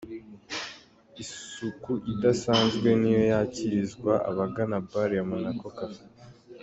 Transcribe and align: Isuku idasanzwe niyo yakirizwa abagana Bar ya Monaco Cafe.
Isuku 1.23 1.91
idasanzwe 2.13 2.89
niyo 3.01 3.21
yakirizwa 3.31 4.13
abagana 4.29 4.75
Bar 4.89 5.09
ya 5.17 5.23
Monaco 5.31 5.67
Cafe. 5.77 6.03